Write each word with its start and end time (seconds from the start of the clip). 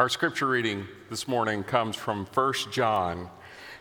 Our 0.00 0.08
scripture 0.08 0.46
reading 0.46 0.88
this 1.10 1.28
morning 1.28 1.62
comes 1.62 1.94
from 1.94 2.24
1 2.24 2.54
John 2.72 3.28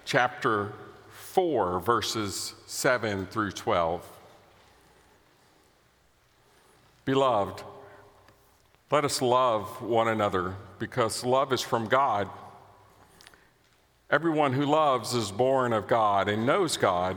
chapter 0.04 0.74
4 1.12 1.80
verses 1.80 2.56
7 2.66 3.26
through 3.28 3.54
12. 3.54 4.06
Beloved, 7.06 7.64
let 8.92 9.06
us 9.06 9.22
love 9.22 9.82
one 9.82 10.10
another 10.10 10.58
because 10.78 11.24
love 11.24 11.54
is 11.54 11.62
from 11.62 11.88
God. 11.88 12.28
Everyone 14.10 14.52
who 14.52 14.66
loves 14.66 15.14
is 15.14 15.32
born 15.32 15.72
of 15.72 15.88
God 15.88 16.28
and 16.28 16.46
knows 16.46 16.76
God. 16.76 17.16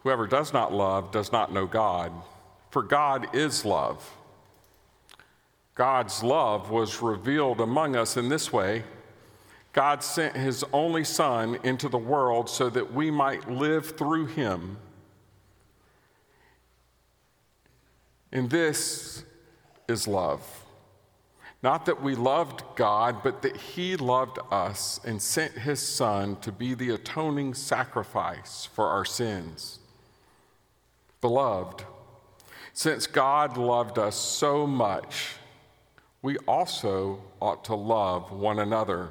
Whoever 0.00 0.26
does 0.26 0.52
not 0.52 0.72
love 0.72 1.12
does 1.12 1.30
not 1.30 1.52
know 1.52 1.66
God, 1.66 2.10
for 2.72 2.82
God 2.82 3.32
is 3.32 3.64
love. 3.64 4.17
God's 5.78 6.24
love 6.24 6.70
was 6.70 7.00
revealed 7.00 7.60
among 7.60 7.94
us 7.94 8.16
in 8.16 8.28
this 8.28 8.52
way 8.52 8.82
God 9.72 10.02
sent 10.02 10.34
his 10.34 10.64
only 10.72 11.04
Son 11.04 11.56
into 11.62 11.88
the 11.88 11.98
world 11.98 12.50
so 12.50 12.68
that 12.68 12.92
we 12.92 13.12
might 13.12 13.48
live 13.48 13.96
through 13.96 14.26
him. 14.26 14.76
And 18.32 18.50
this 18.50 19.22
is 19.86 20.08
love. 20.08 20.42
Not 21.62 21.86
that 21.86 22.02
we 22.02 22.16
loved 22.16 22.64
God, 22.74 23.22
but 23.22 23.42
that 23.42 23.56
He 23.56 23.96
loved 23.96 24.38
us 24.50 25.00
and 25.04 25.20
sent 25.20 25.52
His 25.52 25.80
Son 25.80 26.36
to 26.36 26.52
be 26.52 26.74
the 26.74 26.90
atoning 26.90 27.54
sacrifice 27.54 28.64
for 28.64 28.86
our 28.86 29.04
sins. 29.04 29.80
Beloved, 31.20 31.84
since 32.72 33.08
God 33.08 33.56
loved 33.56 33.98
us 33.98 34.14
so 34.14 34.68
much, 34.68 35.37
we 36.22 36.36
also 36.38 37.20
ought 37.40 37.64
to 37.64 37.74
love 37.74 38.32
one 38.32 38.58
another. 38.58 39.10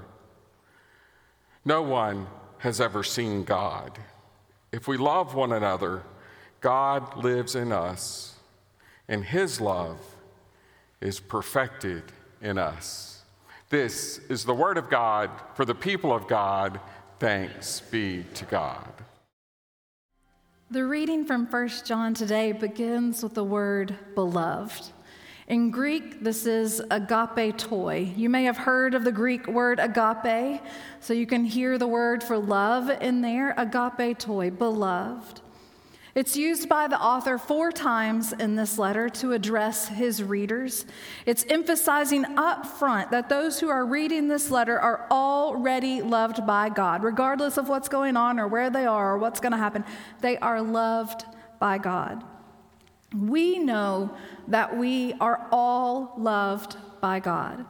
No 1.63 1.81
one 1.81 2.27
has 2.59 2.81
ever 2.81 3.03
seen 3.03 3.43
God. 3.43 3.97
If 4.71 4.87
we 4.87 4.97
love 4.97 5.33
one 5.33 5.51
another, 5.51 6.03
God 6.59 7.23
lives 7.23 7.55
in 7.55 7.71
us, 7.71 8.35
and 9.07 9.23
his 9.23 9.61
love 9.61 9.99
is 10.99 11.19
perfected 11.19 12.03
in 12.41 12.57
us. 12.57 13.21
This 13.69 14.19
is 14.29 14.45
the 14.45 14.53
word 14.53 14.77
of 14.77 14.89
God 14.89 15.29
for 15.55 15.65
the 15.65 15.75
people 15.75 16.13
of 16.13 16.27
God. 16.27 16.79
Thanks 17.19 17.81
be 17.81 18.25
to 18.35 18.45
God. 18.45 18.87
The 20.69 20.85
reading 20.85 21.25
from 21.25 21.45
1 21.45 21.69
John 21.85 22.13
today 22.13 22.51
begins 22.51 23.23
with 23.23 23.33
the 23.33 23.43
word 23.43 23.95
beloved. 24.15 24.91
In 25.47 25.71
Greek, 25.71 26.21
this 26.21 26.45
is 26.45 26.81
agape 26.91 27.57
toy. 27.57 28.11
You 28.17 28.29
may 28.29 28.43
have 28.43 28.57
heard 28.57 28.93
of 28.93 29.05
the 29.05 29.13
Greek 29.13 29.47
word 29.47 29.79
agape, 29.79 30.61
so 30.99 31.13
you 31.13 31.25
can 31.25 31.45
hear 31.45 31.77
the 31.77 31.87
word 31.87 32.21
for 32.21 32.37
love 32.37 32.89
in 32.89 33.21
there 33.21 33.53
agape 33.57 34.19
toy, 34.19 34.51
beloved. 34.51 35.39
It's 36.15 36.35
used 36.35 36.67
by 36.67 36.87
the 36.87 36.99
author 36.99 37.37
four 37.37 37.71
times 37.71 38.33
in 38.33 38.55
this 38.55 38.77
letter 38.77 39.07
to 39.07 39.31
address 39.31 39.87
his 39.87 40.21
readers. 40.21 40.85
It's 41.25 41.45
emphasizing 41.47 42.25
up 42.37 42.65
front 42.65 43.11
that 43.11 43.29
those 43.29 43.59
who 43.59 43.69
are 43.69 43.85
reading 43.85 44.27
this 44.27 44.51
letter 44.51 44.77
are 44.77 45.07
already 45.09 46.01
loved 46.01 46.45
by 46.45 46.67
God, 46.69 47.03
regardless 47.03 47.57
of 47.57 47.69
what's 47.69 47.87
going 47.87 48.17
on 48.17 48.37
or 48.37 48.49
where 48.49 48.69
they 48.69 48.85
are 48.85 49.13
or 49.13 49.17
what's 49.17 49.39
going 49.39 49.51
to 49.53 49.57
happen. 49.57 49.85
They 50.19 50.37
are 50.39 50.61
loved 50.61 51.23
by 51.59 51.77
God. 51.77 52.23
We 53.15 53.59
know 53.59 54.11
that 54.47 54.77
we 54.77 55.13
are 55.13 55.47
all 55.51 56.13
loved 56.17 56.75
by 56.99 57.19
God. 57.19 57.65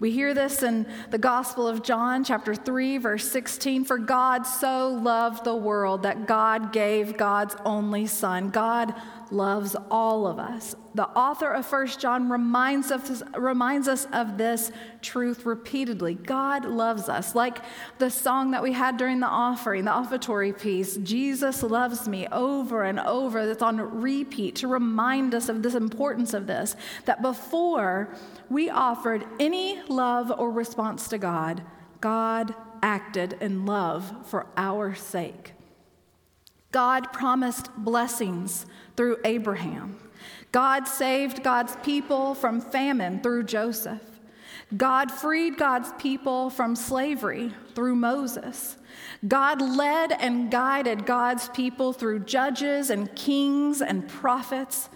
We 0.00 0.10
hear 0.10 0.34
this 0.34 0.64
in 0.64 0.88
the 1.10 1.18
Gospel 1.18 1.68
of 1.68 1.84
John, 1.84 2.24
chapter 2.24 2.56
3, 2.56 2.98
verse 2.98 3.30
16. 3.30 3.84
For 3.84 3.98
God 3.98 4.42
so 4.42 4.88
loved 4.88 5.44
the 5.44 5.54
world 5.54 6.02
that 6.02 6.26
God 6.26 6.72
gave 6.72 7.16
God's 7.16 7.54
only 7.64 8.06
Son. 8.06 8.50
God 8.50 8.94
loves 9.32 9.74
all 9.90 10.26
of 10.26 10.38
us. 10.38 10.76
The 10.94 11.08
author 11.08 11.50
of 11.50 11.64
First 11.66 12.00
John 12.00 12.28
reminds 12.28 12.92
us, 12.92 13.22
reminds 13.36 13.88
us 13.88 14.06
of 14.12 14.36
this 14.36 14.70
truth 15.00 15.46
repeatedly. 15.46 16.14
God 16.14 16.64
loves 16.64 17.08
us. 17.08 17.34
Like 17.34 17.58
the 17.98 18.10
song 18.10 18.50
that 18.50 18.62
we 18.62 18.72
had 18.72 18.96
during 18.98 19.20
the 19.20 19.26
offering, 19.26 19.84
the 19.84 19.90
offertory 19.90 20.52
piece, 20.52 20.96
Jesus 20.98 21.62
loves 21.62 22.06
me 22.06 22.26
over 22.28 22.84
and 22.84 23.00
over, 23.00 23.46
that's 23.46 23.62
on 23.62 23.78
repeat 24.00 24.56
to 24.56 24.68
remind 24.68 25.34
us 25.34 25.48
of 25.48 25.62
this 25.62 25.74
importance 25.74 26.34
of 26.34 26.46
this. 26.46 26.76
That 27.06 27.22
before 27.22 28.14
we 28.50 28.68
offered 28.68 29.24
any 29.40 29.82
love 29.88 30.30
or 30.30 30.50
response 30.50 31.08
to 31.08 31.18
God, 31.18 31.62
God 32.00 32.54
acted 32.82 33.38
in 33.40 33.64
love 33.64 34.26
for 34.26 34.46
our 34.56 34.94
sake. 34.94 35.54
God 36.72 37.12
promised 37.12 37.70
blessings 37.76 38.66
through 38.96 39.18
Abraham. 39.24 39.98
God 40.50 40.88
saved 40.88 41.42
God's 41.42 41.76
people 41.76 42.34
from 42.34 42.60
famine 42.60 43.20
through 43.20 43.44
Joseph. 43.44 44.02
God 44.76 45.10
freed 45.10 45.58
God's 45.58 45.92
people 45.98 46.48
from 46.50 46.74
slavery 46.74 47.52
through 47.74 47.96
Moses. 47.96 48.76
God 49.26 49.60
led 49.60 50.12
and 50.12 50.50
guided 50.50 51.04
God's 51.06 51.48
people 51.50 51.92
through 51.92 52.20
judges 52.20 52.90
and 52.90 53.14
kings 53.14 53.82
and 53.82 54.08
prophets. 54.08 54.88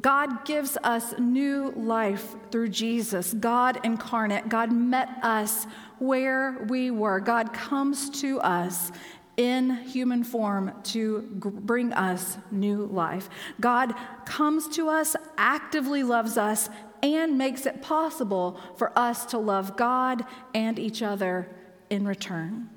God 0.00 0.44
gives 0.44 0.76
us 0.82 1.14
new 1.18 1.70
life 1.76 2.34
through 2.50 2.70
Jesus, 2.70 3.34
God 3.34 3.78
incarnate. 3.84 4.48
God 4.48 4.72
met 4.72 5.08
us 5.22 5.66
where 5.98 6.64
we 6.68 6.90
were. 6.90 7.20
God 7.20 7.52
comes 7.52 8.08
to 8.22 8.40
us 8.40 8.90
in 9.36 9.70
human 9.84 10.24
form 10.24 10.72
to 10.84 11.22
bring 11.32 11.92
us 11.92 12.36
new 12.50 12.86
life. 12.86 13.30
God 13.60 13.94
comes 14.26 14.68
to 14.76 14.88
us, 14.88 15.16
actively 15.38 16.02
loves 16.02 16.36
us, 16.36 16.68
and 17.02 17.38
makes 17.38 17.66
it 17.66 17.82
possible 17.82 18.60
for 18.76 18.96
us 18.96 19.26
to 19.26 19.38
love 19.38 19.76
God 19.76 20.24
and 20.54 20.78
each 20.78 21.02
other 21.02 21.48
in 21.90 22.06
return. 22.06 22.68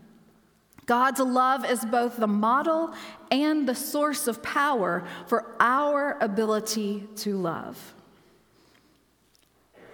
God's 0.85 1.19
love 1.19 1.65
is 1.65 1.83
both 1.83 2.17
the 2.17 2.27
model 2.27 2.93
and 3.31 3.67
the 3.67 3.75
source 3.75 4.27
of 4.27 4.43
power 4.43 5.03
for 5.25 5.55
our 5.59 6.17
ability 6.21 7.07
to 7.17 7.37
love. 7.37 7.94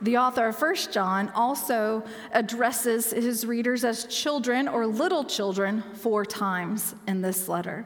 The 0.02 0.18
author 0.18 0.48
of 0.48 0.60
1 0.60 0.76
John 0.92 1.30
also 1.30 2.04
addresses 2.32 3.12
his 3.12 3.46
readers 3.46 3.84
as 3.84 4.06
children 4.06 4.68
or 4.68 4.88
little 4.88 5.24
children 5.24 5.84
four 5.94 6.26
times 6.26 6.96
in 7.08 7.22
this 7.22 7.48
letter. 7.48 7.86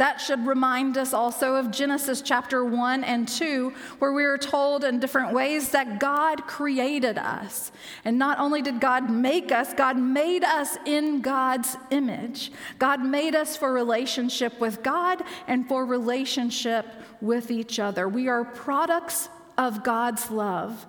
That 0.00 0.18
should 0.18 0.46
remind 0.46 0.96
us 0.96 1.12
also 1.12 1.56
of 1.56 1.70
Genesis 1.70 2.22
chapter 2.22 2.64
1 2.64 3.04
and 3.04 3.28
2, 3.28 3.70
where 3.98 4.14
we 4.14 4.24
are 4.24 4.38
told 4.38 4.82
in 4.82 4.98
different 4.98 5.34
ways 5.34 5.72
that 5.72 6.00
God 6.00 6.46
created 6.46 7.18
us. 7.18 7.70
And 8.02 8.18
not 8.18 8.38
only 8.38 8.62
did 8.62 8.80
God 8.80 9.10
make 9.10 9.52
us, 9.52 9.74
God 9.74 9.98
made 9.98 10.42
us 10.42 10.78
in 10.86 11.20
God's 11.20 11.76
image. 11.90 12.50
God 12.78 13.04
made 13.04 13.34
us 13.34 13.58
for 13.58 13.74
relationship 13.74 14.58
with 14.58 14.82
God 14.82 15.22
and 15.46 15.68
for 15.68 15.84
relationship 15.84 16.86
with 17.20 17.50
each 17.50 17.78
other. 17.78 18.08
We 18.08 18.26
are 18.26 18.42
products 18.42 19.28
of 19.58 19.84
God's 19.84 20.30
love. 20.30 20.86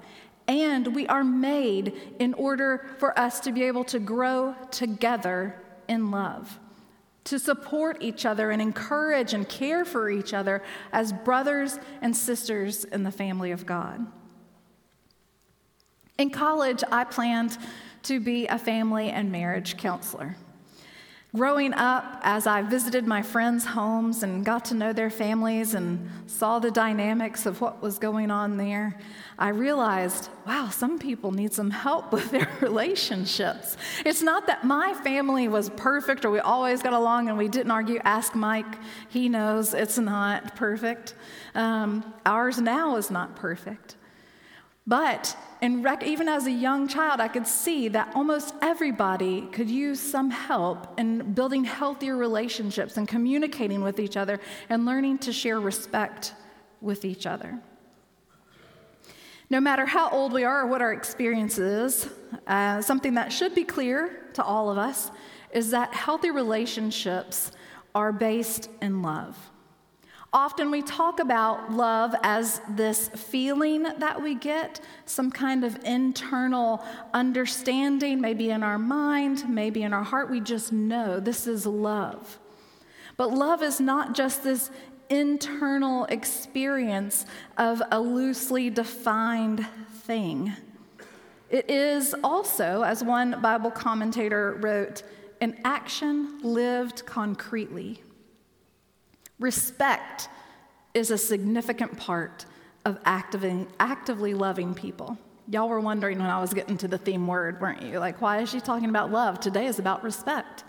And 0.51 0.93
we 0.93 1.07
are 1.07 1.23
made 1.23 1.93
in 2.19 2.33
order 2.33 2.85
for 2.97 3.17
us 3.17 3.39
to 3.39 3.53
be 3.53 3.63
able 3.63 3.85
to 3.85 3.99
grow 3.99 4.53
together 4.69 5.55
in 5.87 6.11
love, 6.11 6.59
to 7.23 7.39
support 7.39 8.01
each 8.01 8.25
other 8.25 8.51
and 8.51 8.61
encourage 8.61 9.33
and 9.33 9.47
care 9.47 9.85
for 9.85 10.09
each 10.09 10.33
other 10.33 10.61
as 10.91 11.13
brothers 11.13 11.79
and 12.01 12.13
sisters 12.13 12.83
in 12.83 13.03
the 13.03 13.13
family 13.13 13.51
of 13.51 13.65
God. 13.65 14.05
In 16.17 16.29
college, 16.29 16.83
I 16.91 17.05
planned 17.05 17.57
to 18.03 18.19
be 18.19 18.45
a 18.47 18.59
family 18.59 19.09
and 19.09 19.31
marriage 19.31 19.77
counselor. 19.77 20.35
Growing 21.33 21.73
up, 21.73 22.19
as 22.23 22.45
I 22.45 22.61
visited 22.61 23.07
my 23.07 23.21
friends' 23.21 23.63
homes 23.63 24.21
and 24.21 24.43
got 24.43 24.65
to 24.65 24.73
know 24.73 24.91
their 24.91 25.09
families 25.09 25.73
and 25.73 26.09
saw 26.27 26.59
the 26.59 26.71
dynamics 26.71 27.45
of 27.45 27.61
what 27.61 27.81
was 27.81 27.97
going 27.97 28.29
on 28.29 28.57
there, 28.57 28.99
I 29.39 29.47
realized, 29.49 30.27
wow, 30.45 30.67
some 30.67 30.99
people 30.99 31.31
need 31.31 31.53
some 31.53 31.69
help 31.69 32.11
with 32.11 32.31
their 32.31 32.49
relationships. 32.61 33.77
It's 34.05 34.21
not 34.21 34.45
that 34.47 34.65
my 34.65 34.93
family 35.05 35.47
was 35.47 35.69
perfect 35.69 36.25
or 36.25 36.31
we 36.31 36.39
always 36.39 36.81
got 36.83 36.91
along 36.91 37.29
and 37.29 37.37
we 37.37 37.47
didn't 37.47 37.71
argue. 37.71 38.01
Ask 38.03 38.35
Mike, 38.35 38.75
he 39.07 39.29
knows 39.29 39.73
it's 39.73 39.97
not 39.97 40.57
perfect. 40.57 41.15
Um, 41.55 42.13
ours 42.25 42.59
now 42.59 42.97
is 42.97 43.09
not 43.09 43.37
perfect. 43.37 43.95
But 44.91 45.37
rec- 45.61 46.03
even 46.03 46.27
as 46.27 46.47
a 46.47 46.51
young 46.51 46.85
child, 46.89 47.21
I 47.21 47.29
could 47.29 47.47
see 47.47 47.87
that 47.87 48.11
almost 48.13 48.53
everybody 48.61 49.47
could 49.53 49.69
use 49.69 50.01
some 50.01 50.29
help 50.29 50.99
in 50.99 51.31
building 51.31 51.63
healthier 51.63 52.17
relationships 52.17 52.97
and 52.97 53.07
communicating 53.07 53.81
with 53.83 54.01
each 54.01 54.17
other 54.17 54.41
and 54.67 54.85
learning 54.85 55.19
to 55.19 55.31
share 55.31 55.61
respect 55.61 56.33
with 56.81 57.05
each 57.05 57.25
other. 57.25 57.57
No 59.49 59.61
matter 59.61 59.85
how 59.85 60.09
old 60.09 60.33
we 60.33 60.43
are 60.43 60.63
or 60.63 60.67
what 60.67 60.81
our 60.81 60.91
experience 60.91 61.57
is, 61.57 62.09
uh, 62.47 62.81
something 62.81 63.13
that 63.13 63.31
should 63.31 63.55
be 63.55 63.63
clear 63.63 64.27
to 64.33 64.43
all 64.43 64.69
of 64.69 64.77
us 64.77 65.09
is 65.53 65.71
that 65.71 65.93
healthy 65.93 66.31
relationships 66.31 67.53
are 67.95 68.11
based 68.11 68.69
in 68.81 69.01
love. 69.01 69.37
Often 70.33 70.71
we 70.71 70.81
talk 70.81 71.19
about 71.19 71.73
love 71.73 72.15
as 72.23 72.61
this 72.69 73.09
feeling 73.09 73.83
that 73.83 74.21
we 74.21 74.33
get, 74.33 74.79
some 75.05 75.29
kind 75.29 75.65
of 75.65 75.83
internal 75.83 76.85
understanding, 77.13 78.21
maybe 78.21 78.49
in 78.49 78.63
our 78.63 78.79
mind, 78.79 79.49
maybe 79.49 79.83
in 79.83 79.91
our 79.91 80.03
heart. 80.03 80.29
We 80.29 80.39
just 80.39 80.71
know 80.71 81.19
this 81.19 81.47
is 81.47 81.65
love. 81.65 82.39
But 83.17 83.33
love 83.33 83.61
is 83.61 83.81
not 83.81 84.15
just 84.15 84.41
this 84.41 84.71
internal 85.09 86.05
experience 86.05 87.25
of 87.57 87.81
a 87.91 87.99
loosely 87.99 88.69
defined 88.69 89.67
thing. 90.03 90.53
It 91.49 91.69
is 91.69 92.15
also, 92.23 92.83
as 92.83 93.03
one 93.03 93.41
Bible 93.41 93.71
commentator 93.71 94.57
wrote, 94.61 95.03
an 95.41 95.59
action 95.65 96.39
lived 96.41 97.05
concretely. 97.05 98.01
Respect 99.41 100.29
is 100.93 101.09
a 101.09 101.17
significant 101.17 101.97
part 101.97 102.45
of 102.85 102.99
actively, 103.05 103.65
actively 103.79 104.35
loving 104.35 104.75
people. 104.75 105.17
Y'all 105.49 105.67
were 105.67 105.79
wondering 105.79 106.19
when 106.19 106.29
I 106.29 106.39
was 106.39 106.53
getting 106.53 106.77
to 106.77 106.87
the 106.87 106.99
theme 106.99 107.25
word, 107.25 107.59
weren't 107.59 107.81
you? 107.81 107.97
Like, 107.97 108.21
why 108.21 108.41
is 108.41 108.51
she 108.51 108.59
talking 108.59 108.87
about 108.87 109.11
love? 109.11 109.39
Today 109.39 109.65
is 109.65 109.79
about 109.79 110.03
respect. 110.03 110.63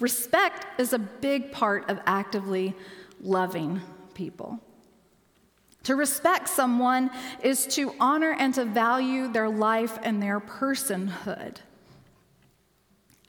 Respect 0.00 0.78
is 0.78 0.92
a 0.92 0.98
big 0.98 1.50
part 1.50 1.88
of 1.88 1.98
actively 2.04 2.74
loving 3.22 3.80
people. 4.12 4.60
To 5.84 5.96
respect 5.96 6.50
someone 6.50 7.10
is 7.42 7.66
to 7.68 7.94
honor 7.98 8.36
and 8.38 8.52
to 8.54 8.66
value 8.66 9.32
their 9.32 9.48
life 9.48 9.98
and 10.02 10.22
their 10.22 10.40
personhood. 10.40 11.56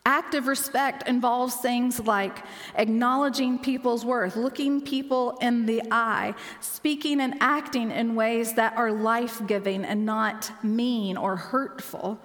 Active 0.03 0.47
respect 0.47 1.07
involves 1.07 1.55
things 1.55 1.99
like 1.99 2.43
acknowledging 2.75 3.59
people's 3.59 4.03
worth, 4.03 4.35
looking 4.35 4.81
people 4.81 5.37
in 5.41 5.67
the 5.67 5.83
eye, 5.91 6.33
speaking 6.59 7.21
and 7.21 7.35
acting 7.39 7.91
in 7.91 8.15
ways 8.15 8.53
that 8.53 8.75
are 8.75 8.91
life 8.91 9.45
giving 9.45 9.85
and 9.85 10.03
not 10.05 10.51
mean 10.63 11.17
or 11.17 11.35
hurtful 11.35 12.19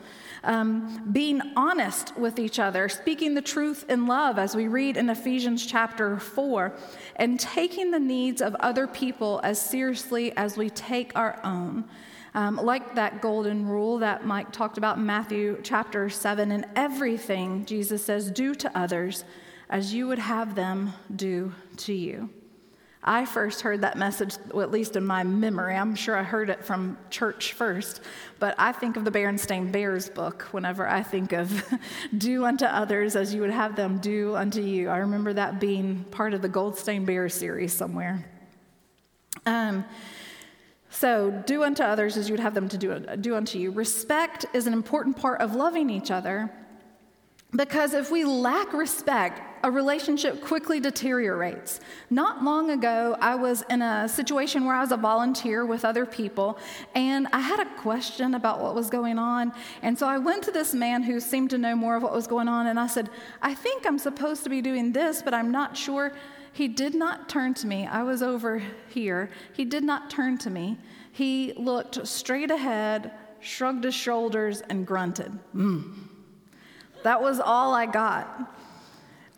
um, 0.46 1.08
being 1.12 1.43
honest 1.56 2.17
with 2.17 2.38
each 2.38 2.58
other, 2.58 2.88
speaking 2.88 3.34
the 3.34 3.43
truth 3.43 3.84
in 3.88 4.06
love, 4.06 4.38
as 4.38 4.55
we 4.55 4.69
read 4.69 4.96
in 4.96 5.11
Ephesians 5.11 5.67
chapter 5.67 6.19
4, 6.19 6.73
and 7.17 7.38
taking 7.38 7.90
the 7.90 7.99
needs 7.99 8.40
of 8.40 8.55
other 8.56 8.87
people 8.87 9.40
as 9.43 9.61
seriously 9.61 10.34
as 10.37 10.56
we 10.56 10.70
take 10.70 11.12
our 11.17 11.38
own. 11.44 11.84
Um, 12.37 12.56
like 12.56 12.97
that 12.97 13.23
golden 13.23 13.67
rule 13.67 13.99
that 14.00 14.27
Mike 14.27 14.53
talked 14.53 14.77
about 14.77 14.99
in 14.99 15.06
Matthew 15.06 15.59
chapter 15.62 16.11
7, 16.11 16.53
in 16.53 16.67
everything, 16.77 17.65
Jesus 17.65 18.05
says, 18.05 18.31
do 18.31 18.55
to 18.56 18.79
others 18.79 19.25
as 19.71 19.94
you 19.94 20.06
would 20.06 20.19
have 20.19 20.55
them 20.55 20.93
do 21.17 21.55
to 21.79 21.94
you. 21.94 22.29
I 23.03 23.25
first 23.25 23.62
heard 23.62 23.81
that 23.81 23.97
message, 23.97 24.37
well, 24.53 24.62
at 24.62 24.71
least 24.71 24.97
in 24.97 25.06
my 25.06 25.23
memory. 25.23 25.77
I'm 25.77 25.94
sure 25.94 26.15
I 26.15 26.23
heard 26.23 26.50
it 26.50 26.62
from 26.62 26.99
church 27.09 27.55
first, 27.55 28.03
but 28.38 28.55
I 28.59 28.71
think 28.73 28.99
of 28.99 29.06
the 29.06 29.11
Berenstain 29.11 29.73
Bears 29.73 30.11
book 30.11 30.43
whenever 30.50 30.87
I 30.87 31.03
think 31.03 31.33
of 31.33 31.65
do 32.19 32.44
unto 32.44 32.67
others 32.67 33.17
as 33.17 33.33
you 33.33 33.41
would 33.41 33.50
have 33.50 33.77
them 33.77 33.97
do 33.97 34.37
unto 34.37 34.61
you. 34.61 34.91
I 34.91 34.99
remember 34.99 35.33
that 35.33 35.59
being 35.59 36.05
part 36.11 36.35
of 36.35 36.43
the 36.43 36.50
Goldstein 36.50 37.06
Bears 37.06 37.33
series 37.33 37.73
somewhere. 37.73 38.27
Um, 39.47 39.87
so, 40.98 41.31
do 41.44 41.62
unto 41.62 41.82
others 41.82 42.16
as 42.16 42.26
you 42.26 42.32
would 42.32 42.40
have 42.40 42.54
them 42.54 42.70
to 42.70 42.78
do, 42.78 42.98
do 43.20 43.37
unto 43.37 43.58
you. 43.58 43.70
Respect 43.70 44.46
is 44.54 44.66
an 44.66 44.72
important 44.72 45.19
part 45.19 45.43
of 45.43 45.54
loving 45.54 45.90
each 45.90 46.10
other 46.10 46.50
because 47.54 47.93
if 47.93 48.10
we 48.10 48.25
lack 48.25 48.72
respect, 48.72 49.43
a 49.62 49.70
relationship 49.70 50.43
quickly 50.43 50.81
deteriorates. 50.81 51.81
Not 52.08 52.43
long 52.43 52.70
ago, 52.70 53.14
I 53.20 53.34
was 53.34 53.62
in 53.69 53.82
a 53.82 54.08
situation 54.08 54.64
where 54.64 54.75
I 54.75 54.81
was 54.81 54.90
a 54.90 54.96
volunteer 54.96 55.66
with 55.66 55.84
other 55.84 56.06
people, 56.06 56.58
and 56.94 57.28
I 57.31 57.40
had 57.40 57.60
a 57.60 57.66
question 57.76 58.34
about 58.34 58.62
what 58.62 58.75
was 58.75 58.88
going 58.88 59.19
on. 59.19 59.52
And 59.82 59.99
so 59.99 60.06
I 60.06 60.16
went 60.16 60.44
to 60.44 60.50
this 60.50 60.72
man 60.72 61.02
who 61.02 61.20
seemed 61.20 61.50
to 61.50 61.58
know 61.58 61.76
more 61.76 61.96
of 61.96 62.02
what 62.02 62.12
was 62.12 62.26
going 62.26 62.49
on, 62.49 62.69
and 62.69 62.81
I 62.81 62.87
said, 62.87 63.10
I 63.42 63.54
think 63.54 63.87
I'm 63.87 63.99
supposed 63.99 64.44
to 64.44 64.50
be 64.50 64.62
doing 64.62 64.92
this, 64.92 65.20
but 65.20 65.34
I'm 65.34 65.50
not 65.50 65.76
sure. 65.76 66.12
He 66.56 66.69
did 66.69 66.94
not 66.94 67.29
turn 67.29 67.53
to 67.53 67.67
me. 67.67 67.87
I 67.87 68.03
was 68.03 68.23
over 68.23 68.62
here. 68.88 69.29
He 69.53 69.67
did 69.67 69.85
not 69.85 70.08
turn 70.08 70.38
to 70.38 70.49
me. 70.49 70.79
He 71.12 71.53
looked 71.55 72.06
straight 72.06 72.50
ahead, 72.50 73.11
shrugged 73.41 73.85
his 73.85 73.94
shoulders, 73.94 74.62
and 74.62 74.87
grunted. 74.87 75.38
Mm. 75.55 75.93
That 77.03 77.20
was 77.20 77.41
all 77.41 77.75
I 77.75 77.85
got. 77.85 78.55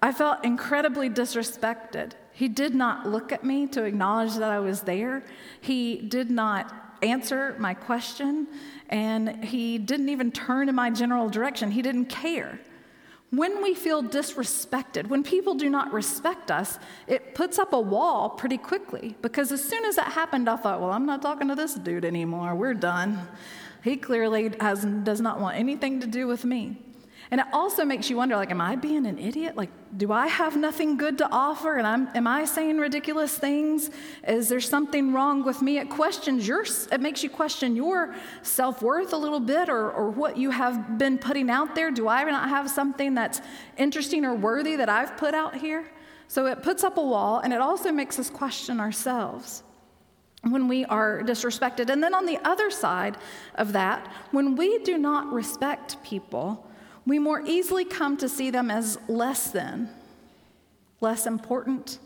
I 0.00 0.12
felt 0.12 0.44
incredibly 0.44 1.10
disrespected. 1.10 2.12
He 2.32 2.46
did 2.46 2.72
not 2.72 3.08
look 3.08 3.32
at 3.32 3.42
me 3.42 3.66
to 3.66 3.82
acknowledge 3.82 4.34
that 4.34 4.52
I 4.52 4.60
was 4.60 4.82
there. 4.82 5.24
He 5.60 5.96
did 5.96 6.30
not 6.30 6.72
answer 7.02 7.56
my 7.58 7.74
question, 7.74 8.46
and 8.90 9.44
he 9.44 9.78
didn't 9.78 10.08
even 10.08 10.30
turn 10.30 10.68
in 10.68 10.76
my 10.76 10.90
general 10.90 11.28
direction. 11.28 11.72
He 11.72 11.82
didn't 11.82 12.06
care. 12.06 12.60
When 13.30 13.62
we 13.62 13.74
feel 13.74 14.02
disrespected, 14.02 15.08
when 15.08 15.22
people 15.22 15.54
do 15.54 15.68
not 15.68 15.92
respect 15.92 16.50
us, 16.50 16.78
it 17.06 17.34
puts 17.34 17.58
up 17.58 17.74
a 17.74 17.80
wall 17.80 18.30
pretty 18.30 18.56
quickly 18.56 19.16
because 19.20 19.52
as 19.52 19.62
soon 19.62 19.84
as 19.84 19.96
that 19.96 20.12
happened, 20.12 20.48
I 20.48 20.56
thought, 20.56 20.80
well, 20.80 20.90
I'm 20.90 21.04
not 21.04 21.20
talking 21.20 21.48
to 21.48 21.54
this 21.54 21.74
dude 21.74 22.06
anymore. 22.06 22.54
We're 22.54 22.72
done. 22.72 23.28
He 23.84 23.96
clearly 23.96 24.50
has, 24.60 24.84
does 24.84 25.20
not 25.20 25.40
want 25.40 25.56
anything 25.56 26.00
to 26.00 26.06
do 26.06 26.26
with 26.26 26.44
me. 26.44 26.78
And 27.30 27.40
it 27.42 27.46
also 27.52 27.84
makes 27.84 28.08
you 28.08 28.16
wonder 28.16 28.36
like, 28.36 28.50
am 28.50 28.60
I 28.60 28.76
being 28.76 29.04
an 29.04 29.18
idiot? 29.18 29.54
Like, 29.54 29.68
do 29.96 30.12
I 30.12 30.28
have 30.28 30.56
nothing 30.56 30.96
good 30.96 31.18
to 31.18 31.28
offer? 31.30 31.76
And 31.76 31.86
I'm, 31.86 32.08
am 32.14 32.26
I 32.26 32.46
saying 32.46 32.78
ridiculous 32.78 33.36
things? 33.36 33.90
Is 34.26 34.48
there 34.48 34.60
something 34.60 35.12
wrong 35.12 35.44
with 35.44 35.60
me? 35.60 35.78
It 35.78 35.90
questions 35.90 36.48
your, 36.48 36.64
it 36.90 37.00
makes 37.00 37.22
you 37.22 37.28
question 37.28 37.76
your 37.76 38.14
self 38.42 38.80
worth 38.80 39.12
a 39.12 39.16
little 39.16 39.40
bit 39.40 39.68
or, 39.68 39.90
or 39.90 40.10
what 40.10 40.38
you 40.38 40.50
have 40.50 40.96
been 40.96 41.18
putting 41.18 41.50
out 41.50 41.74
there. 41.74 41.90
Do 41.90 42.08
I 42.08 42.24
not 42.24 42.48
have 42.48 42.70
something 42.70 43.14
that's 43.14 43.42
interesting 43.76 44.24
or 44.24 44.34
worthy 44.34 44.76
that 44.76 44.88
I've 44.88 45.16
put 45.18 45.34
out 45.34 45.54
here? 45.54 45.90
So 46.28 46.46
it 46.46 46.62
puts 46.62 46.82
up 46.82 46.96
a 46.96 47.02
wall 47.02 47.40
and 47.40 47.52
it 47.52 47.60
also 47.60 47.92
makes 47.92 48.18
us 48.18 48.30
question 48.30 48.80
ourselves 48.80 49.62
when 50.42 50.68
we 50.68 50.84
are 50.86 51.22
disrespected. 51.22 51.90
And 51.90 52.02
then 52.02 52.14
on 52.14 52.24
the 52.24 52.38
other 52.46 52.70
side 52.70 53.16
of 53.56 53.72
that, 53.72 54.06
when 54.30 54.56
we 54.56 54.78
do 54.78 54.96
not 54.96 55.32
respect 55.32 56.02
people, 56.02 56.67
we 57.08 57.18
more 57.18 57.40
easily 57.46 57.84
come 57.84 58.16
to 58.18 58.28
see 58.28 58.50
them 58.50 58.70
as 58.70 58.98
less 59.08 59.50
than, 59.50 59.88
less 61.00 61.26
important, 61.26 61.98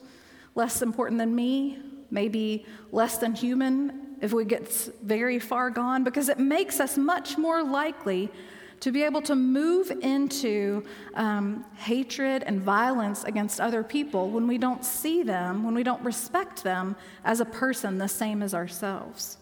less 0.55 0.81
important 0.81 1.19
than 1.19 1.35
me, 1.35 1.79
maybe 2.11 2.65
less 2.93 3.19
than 3.19 3.35
human 3.35 4.17
if 4.21 4.33
we 4.33 4.45
get 4.45 4.69
very 5.03 5.41
far 5.41 5.71
gone, 5.71 6.05
because 6.05 6.29
it 6.29 6.38
makes 6.38 6.79
us 6.79 6.97
much 6.97 7.37
more 7.37 7.65
likely 7.65 8.31
to 8.79 8.93
be 8.93 9.03
able 9.03 9.23
to 9.23 9.35
move 9.35 9.91
into 10.03 10.85
um, 11.15 11.65
hatred 11.77 12.45
and 12.45 12.61
violence 12.61 13.25
against 13.25 13.61
other 13.61 13.83
people 13.83 14.31
when 14.31 14.47
we 14.47 14.59
don't 14.59 14.85
see 14.85 15.23
them, 15.23 15.65
when 15.65 15.75
we 15.75 15.83
don't 15.83 16.03
respect 16.05 16.62
them 16.62 16.95
as 17.25 17.41
a 17.41 17.45
person 17.45 17.99
the 17.99 18.09
same 18.09 18.43
as 18.43 18.55
ourselves. 18.55 19.38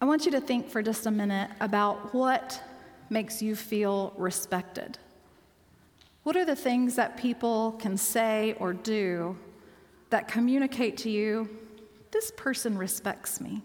I 0.00 0.04
want 0.04 0.24
you 0.24 0.32
to 0.32 0.40
think 0.40 0.68
for 0.68 0.82
just 0.82 1.06
a 1.06 1.10
minute 1.10 1.50
about 1.60 2.12
what 2.12 2.60
makes 3.14 3.40
you 3.40 3.56
feel 3.56 4.12
respected? 4.18 4.98
What 6.24 6.36
are 6.36 6.44
the 6.44 6.56
things 6.56 6.96
that 6.96 7.16
people 7.16 7.72
can 7.78 7.96
say 7.96 8.54
or 8.58 8.74
do 8.74 9.38
that 10.10 10.28
communicate 10.28 10.98
to 10.98 11.10
you, 11.10 11.48
this 12.10 12.30
person 12.36 12.76
respects 12.76 13.40
me? 13.40 13.62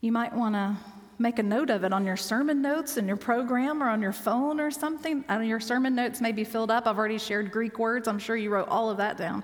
You 0.00 0.10
might 0.10 0.34
want 0.34 0.54
to 0.54 0.76
make 1.18 1.38
a 1.38 1.42
note 1.42 1.68
of 1.68 1.84
it 1.84 1.92
on 1.92 2.04
your 2.04 2.16
sermon 2.16 2.62
notes 2.62 2.96
in 2.96 3.06
your 3.06 3.16
program 3.16 3.82
or 3.82 3.88
on 3.88 4.00
your 4.00 4.12
phone 4.12 4.60
or 4.60 4.70
something. 4.70 5.24
I 5.28 5.36
know 5.36 5.42
your 5.42 5.60
sermon 5.60 5.94
notes 5.94 6.20
may 6.20 6.32
be 6.32 6.44
filled 6.44 6.70
up. 6.70 6.86
I've 6.86 6.96
already 6.96 7.18
shared 7.18 7.50
Greek 7.50 7.78
words. 7.78 8.08
I'm 8.08 8.20
sure 8.20 8.36
you 8.36 8.50
wrote 8.50 8.68
all 8.68 8.88
of 8.88 8.96
that 8.98 9.16
down, 9.16 9.42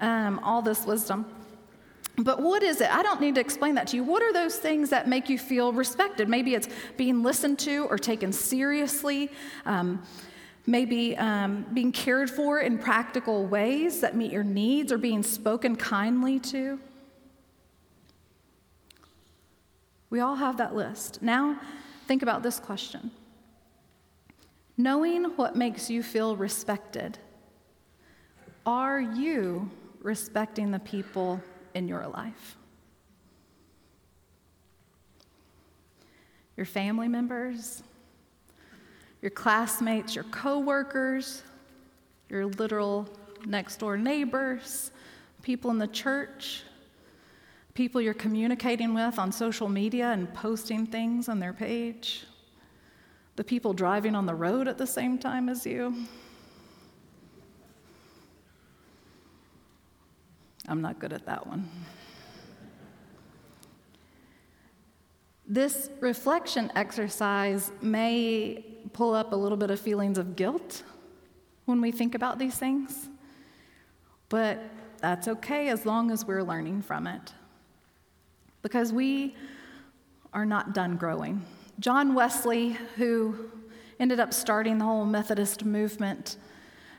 um, 0.00 0.38
all 0.40 0.62
this 0.62 0.84
wisdom. 0.84 1.26
But 2.18 2.40
what 2.40 2.62
is 2.62 2.80
it? 2.80 2.90
I 2.90 3.02
don't 3.02 3.20
need 3.20 3.34
to 3.34 3.40
explain 3.40 3.74
that 3.74 3.88
to 3.88 3.96
you. 3.96 4.04
What 4.04 4.22
are 4.22 4.32
those 4.32 4.56
things 4.56 4.90
that 4.90 5.06
make 5.06 5.28
you 5.28 5.38
feel 5.38 5.72
respected? 5.72 6.28
Maybe 6.28 6.54
it's 6.54 6.68
being 6.96 7.22
listened 7.22 7.58
to 7.60 7.84
or 7.86 7.98
taken 7.98 8.32
seriously. 8.32 9.30
Um, 9.66 10.02
maybe 10.66 11.16
um, 11.16 11.66
being 11.74 11.92
cared 11.92 12.30
for 12.30 12.60
in 12.60 12.78
practical 12.78 13.46
ways 13.46 14.00
that 14.00 14.16
meet 14.16 14.32
your 14.32 14.44
needs 14.44 14.90
or 14.92 14.98
being 14.98 15.22
spoken 15.22 15.76
kindly 15.76 16.40
to. 16.40 16.80
We 20.08 20.20
all 20.20 20.36
have 20.36 20.56
that 20.56 20.74
list. 20.74 21.20
Now, 21.22 21.60
think 22.06 22.22
about 22.22 22.42
this 22.42 22.58
question 22.58 23.10
Knowing 24.78 25.24
what 25.36 25.56
makes 25.56 25.90
you 25.90 26.02
feel 26.02 26.36
respected, 26.36 27.18
are 28.64 29.00
you 29.00 29.70
respecting 30.02 30.70
the 30.70 30.78
people 30.80 31.40
in 31.76 31.88
your 31.88 32.06
life. 32.08 32.56
Your 36.56 36.64
family 36.64 37.06
members, 37.06 37.82
your 39.20 39.30
classmates, 39.30 40.14
your 40.14 40.24
coworkers, 40.24 41.42
your 42.30 42.46
literal 42.46 43.06
next 43.44 43.76
door 43.76 43.98
neighbors, 43.98 44.90
people 45.42 45.70
in 45.70 45.76
the 45.76 45.86
church, 45.86 46.62
people 47.74 48.00
you're 48.00 48.14
communicating 48.14 48.94
with 48.94 49.18
on 49.18 49.30
social 49.30 49.68
media 49.68 50.12
and 50.12 50.32
posting 50.32 50.86
things 50.86 51.28
on 51.28 51.38
their 51.38 51.52
page, 51.52 52.24
the 53.36 53.44
people 53.44 53.74
driving 53.74 54.14
on 54.14 54.24
the 54.24 54.34
road 54.34 54.66
at 54.66 54.78
the 54.78 54.86
same 54.86 55.18
time 55.18 55.50
as 55.50 55.66
you 55.66 55.94
I'm 60.68 60.80
not 60.80 60.98
good 60.98 61.12
at 61.12 61.26
that 61.26 61.46
one. 61.46 61.68
This 65.46 65.90
reflection 66.00 66.72
exercise 66.74 67.70
may 67.80 68.64
pull 68.92 69.14
up 69.14 69.32
a 69.32 69.36
little 69.36 69.56
bit 69.56 69.70
of 69.70 69.78
feelings 69.78 70.18
of 70.18 70.34
guilt 70.34 70.82
when 71.66 71.80
we 71.80 71.92
think 71.92 72.14
about 72.14 72.38
these 72.38 72.56
things, 72.56 73.08
but 74.28 74.58
that's 75.00 75.28
okay 75.28 75.68
as 75.68 75.86
long 75.86 76.10
as 76.10 76.24
we're 76.24 76.42
learning 76.42 76.82
from 76.82 77.06
it. 77.06 77.32
Because 78.62 78.92
we 78.92 79.36
are 80.32 80.46
not 80.46 80.74
done 80.74 80.96
growing. 80.96 81.44
John 81.78 82.14
Wesley, 82.14 82.70
who 82.96 83.50
ended 84.00 84.18
up 84.18 84.34
starting 84.34 84.78
the 84.78 84.84
whole 84.84 85.04
Methodist 85.04 85.64
movement, 85.64 86.38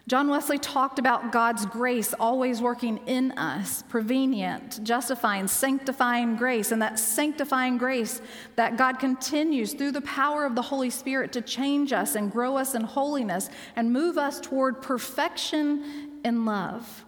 John 0.07 0.29
Wesley 0.29 0.57
talked 0.57 0.99
about 0.99 1.33
God's 1.33 1.65
grace 1.65 2.13
always 2.17 2.61
working 2.61 3.01
in 3.07 3.33
us, 3.33 3.83
prevenient, 3.89 4.81
justifying, 4.81 5.49
sanctifying 5.49 6.37
grace, 6.37 6.71
and 6.71 6.81
that 6.81 6.97
sanctifying 6.97 7.77
grace 7.77 8.21
that 8.55 8.77
God 8.77 8.99
continues 8.99 9.73
through 9.73 9.91
the 9.91 10.01
power 10.01 10.45
of 10.45 10.55
the 10.55 10.61
Holy 10.61 10.89
Spirit 10.89 11.33
to 11.33 11.41
change 11.41 11.91
us 11.91 12.15
and 12.15 12.31
grow 12.31 12.55
us 12.55 12.73
in 12.73 12.83
holiness 12.83 13.49
and 13.75 13.91
move 13.91 14.17
us 14.17 14.39
toward 14.39 14.81
perfection 14.81 16.21
in 16.23 16.45
love. 16.45 17.03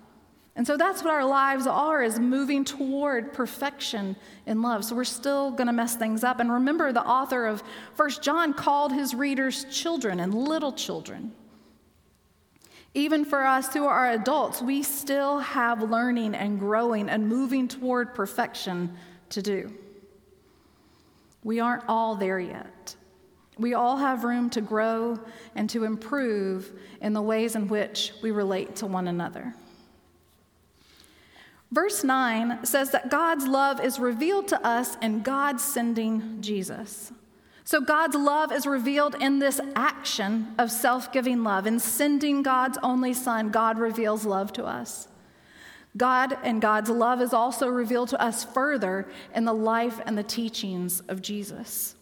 And 0.58 0.68
so 0.68 0.76
that's 0.76 1.02
what 1.02 1.14
our 1.14 1.24
lives 1.24 1.68
are 1.68 2.04
is 2.04 2.20
moving 2.20 2.66
toward 2.66 3.32
perfection 3.32 4.18
in 4.46 4.62
love. 4.62 4.84
So 4.84 4.94
we're 4.94 5.06
still 5.06 5.52
going 5.52 5.68
to 5.68 5.74
mess 5.74 5.96
things 5.96 6.26
up. 6.26 6.42
And 6.42 6.52
remember 6.52 6.92
the 6.92 7.06
author 7.06 7.46
of 7.46 7.64
First 7.94 8.22
John 8.22 8.54
called 8.54 8.92
his 8.92 9.16
readers 9.16 9.64
children 9.72 10.20
and 10.20 10.34
little 10.34 10.74
children. 10.74 11.32
Even 12.94 13.24
for 13.24 13.46
us 13.46 13.74
who 13.74 13.86
are 13.86 14.12
adults, 14.12 14.62
we 14.62 14.82
still 14.82 15.40
have 15.40 15.82
learning 15.84 16.34
and 16.34 16.60
growing 16.60 17.10
and 17.10 17.28
moving 17.28 17.68
toward 17.68 18.16
perfection 18.16 18.96
to 19.30 19.42
do. 19.42 19.72
We 21.44 21.60
aren't 21.60 21.84
all 21.88 22.16
there 22.16 22.40
yet. 22.40 22.96
We 23.58 23.74
all 23.74 23.98
have 23.98 24.24
room 24.24 24.50
to 24.52 24.62
grow 24.62 25.20
and 25.56 25.70
to 25.72 25.84
improve 25.84 26.72
in 27.02 27.14
the 27.14 27.22
ways 27.22 27.56
in 27.56 27.68
which 27.68 28.14
we 28.24 28.32
relate 28.32 28.78
to 28.78 28.88
one 28.88 29.08
another. 29.08 29.54
Verse 31.72 32.04
9 32.04 32.66
says 32.66 32.92
that 32.92 33.12
God's 33.12 33.46
love 33.46 33.84
is 33.84 34.00
revealed 34.00 34.48
to 34.48 34.66
us 34.66 34.98
in 35.02 35.22
God 35.22 35.62
sending 35.62 36.42
Jesus. 36.42 37.12
So 37.70 37.80
God's 37.80 38.16
love 38.16 38.52
is 38.52 38.66
revealed 38.66 39.14
in 39.14 39.38
this 39.38 39.62
action 39.76 40.56
of 40.58 40.72
self 40.72 41.12
giving 41.12 41.44
love. 41.44 41.68
In 41.68 41.80
sending 41.80 42.42
God's 42.42 42.80
only 42.82 43.14
Son, 43.14 43.52
God 43.52 43.78
reveals 43.78 44.26
love 44.26 44.52
to 44.54 44.66
us. 44.66 45.08
God 45.96 46.36
and 46.42 46.64
God's 46.64 46.90
love 46.90 47.22
is 47.22 47.32
also 47.32 47.68
revealed 47.68 48.10
to 48.10 48.20
us 48.20 48.44
further 48.44 49.08
in 49.36 49.46
the 49.46 49.54
life 49.54 50.02
and 50.08 50.18
the 50.18 50.24
teachings 50.24 51.02
of 51.02 51.22
Jesus. 51.22 51.94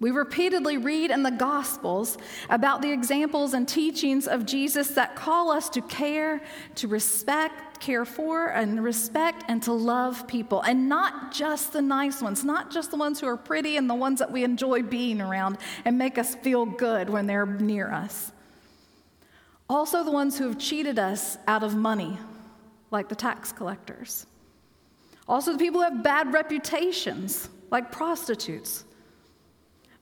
We 0.00 0.10
repeatedly 0.10 0.76
read 0.76 1.10
in 1.10 1.22
the 1.22 1.30
Gospels 1.30 2.18
about 2.50 2.82
the 2.82 2.90
examples 2.90 3.54
and 3.54 3.66
teachings 3.66 4.26
of 4.26 4.44
Jesus 4.44 4.88
that 4.90 5.14
call 5.14 5.50
us 5.50 5.68
to 5.70 5.80
care, 5.82 6.42
to 6.76 6.88
respect, 6.88 7.78
care 7.78 8.04
for, 8.04 8.48
and 8.48 8.82
respect, 8.82 9.44
and 9.46 9.62
to 9.62 9.72
love 9.72 10.26
people. 10.26 10.62
And 10.62 10.88
not 10.88 11.32
just 11.32 11.72
the 11.72 11.80
nice 11.80 12.20
ones, 12.20 12.44
not 12.44 12.72
just 12.72 12.90
the 12.90 12.96
ones 12.96 13.20
who 13.20 13.28
are 13.28 13.36
pretty 13.36 13.76
and 13.76 13.88
the 13.88 13.94
ones 13.94 14.18
that 14.18 14.32
we 14.32 14.42
enjoy 14.42 14.82
being 14.82 15.20
around 15.20 15.58
and 15.84 15.96
make 15.96 16.18
us 16.18 16.34
feel 16.34 16.66
good 16.66 17.08
when 17.08 17.26
they're 17.28 17.46
near 17.46 17.90
us. 17.92 18.32
Also, 19.70 20.02
the 20.02 20.10
ones 20.10 20.36
who 20.36 20.48
have 20.48 20.58
cheated 20.58 20.98
us 20.98 21.38
out 21.46 21.62
of 21.62 21.76
money, 21.76 22.18
like 22.90 23.08
the 23.08 23.14
tax 23.14 23.52
collectors. 23.52 24.26
Also, 25.28 25.52
the 25.52 25.58
people 25.58 25.80
who 25.80 25.88
have 25.88 26.02
bad 26.02 26.32
reputations, 26.32 27.48
like 27.70 27.92
prostitutes 27.92 28.84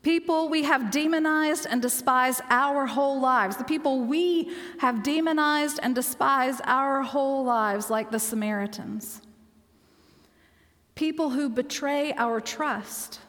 People 0.03 0.49
we 0.49 0.65
have 0.65 0.91
demonized 0.91 1.67
and 1.71 1.81
despised 1.81 2.41
our 2.51 2.87
whole 2.87 3.21
lives. 3.21 3.57
The 3.57 3.65
people 3.65 4.01
we 4.01 4.53
have 4.79 5.05
demonized 5.05 5.79
and 5.81 5.95
despised 5.95 6.61
our 6.65 7.03
whole 7.03 7.45
lives, 7.45 7.89
like 7.89 8.11
the 8.11 8.19
Samaritans. 8.19 9.23
People 10.97 11.31
who 11.31 11.49
betray 11.49 12.13
our 12.15 12.41
trust, 12.41 13.21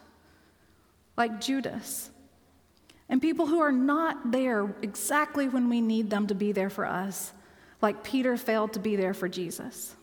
like 1.16 1.40
Judas. 1.40 2.10
And 3.08 3.22
people 3.22 3.46
who 3.46 3.60
are 3.60 3.72
not 3.72 4.32
there 4.32 4.74
exactly 4.82 5.48
when 5.48 5.68
we 5.68 5.80
need 5.80 6.10
them 6.10 6.26
to 6.26 6.34
be 6.34 6.50
there 6.50 6.70
for 6.70 6.86
us, 6.86 7.32
like 7.80 8.02
Peter 8.02 8.36
failed 8.36 8.72
to 8.72 8.80
be 8.80 8.96
there 8.96 9.14
for 9.14 9.28
Jesus. 9.28 9.94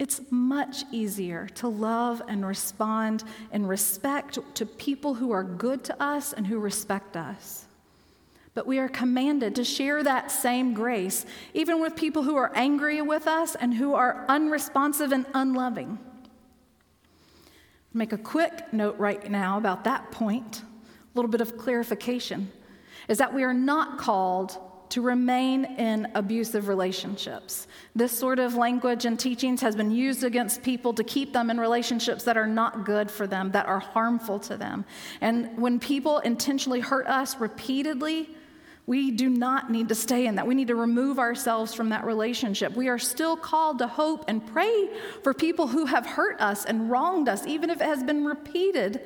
It's 0.00 0.22
much 0.30 0.84
easier 0.90 1.46
to 1.56 1.68
love 1.68 2.22
and 2.26 2.44
respond 2.46 3.22
in 3.52 3.66
respect 3.66 4.38
to 4.54 4.64
people 4.64 5.12
who 5.12 5.30
are 5.30 5.44
good 5.44 5.84
to 5.84 6.02
us 6.02 6.32
and 6.32 6.46
who 6.46 6.58
respect 6.58 7.18
us. 7.18 7.66
But 8.54 8.66
we 8.66 8.78
are 8.78 8.88
commanded 8.88 9.54
to 9.56 9.64
share 9.64 10.02
that 10.02 10.30
same 10.30 10.72
grace, 10.72 11.26
even 11.52 11.82
with 11.82 11.96
people 11.96 12.22
who 12.22 12.36
are 12.36 12.50
angry 12.54 13.02
with 13.02 13.26
us 13.26 13.54
and 13.54 13.74
who 13.74 13.92
are 13.92 14.24
unresponsive 14.26 15.12
and 15.12 15.26
unloving. 15.34 15.98
Make 17.92 18.14
a 18.14 18.18
quick 18.18 18.72
note 18.72 18.98
right 18.98 19.30
now 19.30 19.58
about 19.58 19.84
that 19.84 20.10
point, 20.12 20.62
a 20.62 20.64
little 21.14 21.30
bit 21.30 21.42
of 21.42 21.58
clarification, 21.58 22.50
is 23.06 23.18
that 23.18 23.34
we 23.34 23.44
are 23.44 23.52
not 23.52 23.98
called 23.98 24.56
to 24.90 25.02
remain 25.02 25.64
in 25.64 26.08
abusive 26.14 26.68
relationships. 26.68 27.66
This 27.94 28.16
sort 28.16 28.38
of 28.38 28.54
language 28.54 29.04
and 29.04 29.18
teachings 29.18 29.60
has 29.60 29.74
been 29.76 29.90
used 29.90 30.24
against 30.24 30.62
people 30.62 30.92
to 30.94 31.04
keep 31.04 31.32
them 31.32 31.50
in 31.50 31.58
relationships 31.58 32.24
that 32.24 32.36
are 32.36 32.46
not 32.46 32.84
good 32.84 33.10
for 33.10 33.26
them, 33.26 33.52
that 33.52 33.66
are 33.66 33.80
harmful 33.80 34.38
to 34.40 34.56
them. 34.56 34.84
And 35.20 35.56
when 35.56 35.80
people 35.80 36.18
intentionally 36.18 36.80
hurt 36.80 37.06
us 37.06 37.38
repeatedly, 37.38 38.28
we 38.86 39.12
do 39.12 39.28
not 39.28 39.70
need 39.70 39.88
to 39.90 39.94
stay 39.94 40.26
in 40.26 40.34
that. 40.34 40.46
We 40.48 40.56
need 40.56 40.66
to 40.68 40.74
remove 40.74 41.20
ourselves 41.20 41.72
from 41.72 41.90
that 41.90 42.04
relationship. 42.04 42.74
We 42.74 42.88
are 42.88 42.98
still 42.98 43.36
called 43.36 43.78
to 43.78 43.86
hope 43.86 44.24
and 44.26 44.44
pray 44.44 44.90
for 45.22 45.32
people 45.32 45.68
who 45.68 45.86
have 45.86 46.04
hurt 46.04 46.40
us 46.40 46.64
and 46.64 46.90
wronged 46.90 47.28
us, 47.28 47.46
even 47.46 47.70
if 47.70 47.80
it 47.80 47.84
has 47.84 48.02
been 48.02 48.24
repeated 48.24 49.00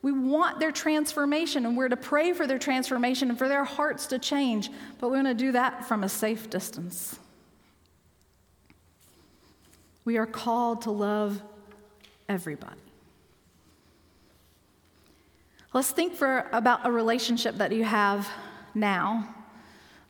we 0.00 0.12
want 0.12 0.60
their 0.60 0.70
transformation, 0.70 1.66
and 1.66 1.76
we're 1.76 1.88
to 1.88 1.96
pray 1.96 2.32
for 2.32 2.46
their 2.46 2.58
transformation 2.58 3.30
and 3.30 3.38
for 3.38 3.48
their 3.48 3.64
hearts 3.64 4.06
to 4.06 4.18
change, 4.18 4.70
but 5.00 5.08
we 5.08 5.16
want 5.16 5.28
to 5.28 5.34
do 5.34 5.52
that 5.52 5.86
from 5.86 6.04
a 6.04 6.08
safe 6.08 6.48
distance. 6.48 7.18
We 10.04 10.16
are 10.16 10.26
called 10.26 10.82
to 10.82 10.90
love 10.90 11.42
everybody. 12.28 12.80
Let's 15.74 15.90
think 15.90 16.14
for 16.14 16.46
about 16.52 16.86
a 16.86 16.90
relationship 16.90 17.56
that 17.56 17.72
you 17.72 17.84
have 17.84 18.28
now 18.74 19.34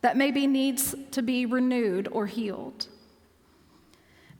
that 0.01 0.15
maybe 0.15 0.47
needs 0.47 0.95
to 1.11 1.21
be 1.21 1.45
renewed 1.45 2.07
or 2.11 2.27
healed. 2.27 2.87